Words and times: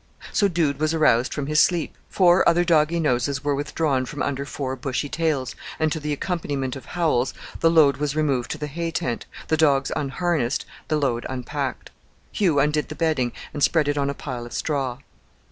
So 0.33 0.47
Dude 0.47 0.79
was 0.79 0.95
aroused 0.95 1.31
from 1.31 1.45
his 1.45 1.59
sleep; 1.59 1.95
four 2.09 2.43
other 2.49 2.63
doggy 2.65 2.99
noses 2.99 3.43
were 3.43 3.53
withdrawn 3.53 4.07
from 4.07 4.23
under 4.23 4.45
four 4.45 4.75
bushy 4.75 5.07
tails, 5.09 5.53
and 5.77 5.91
to 5.91 5.99
the 5.99 6.11
accompaniment 6.11 6.75
of 6.75 6.85
howls 6.97 7.35
the 7.59 7.69
load 7.69 7.97
was 7.97 8.15
removed 8.15 8.49
to 8.49 8.57
the 8.57 8.65
hay 8.65 8.89
tent, 8.89 9.27
the 9.47 9.57
dogs 9.57 9.91
unharnessed, 9.95 10.65
the 10.87 10.97
load 10.97 11.27
unpacked. 11.29 11.91
Hugh 12.31 12.57
undid 12.59 12.89
the 12.89 12.95
bedding 12.95 13.31
and 13.53 13.61
spread 13.61 13.87
it 13.87 13.95
on 13.95 14.09
a 14.09 14.15
pile 14.15 14.47
of 14.47 14.53
straw. 14.53 14.97